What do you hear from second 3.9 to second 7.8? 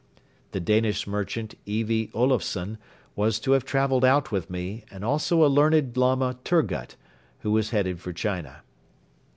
out with me and also a learned Lama Turgut, who was